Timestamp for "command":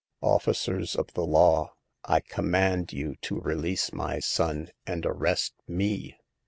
2.21-2.91